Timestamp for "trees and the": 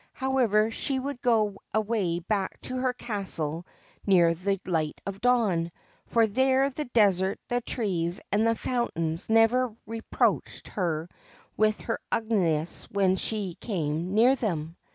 7.61-8.55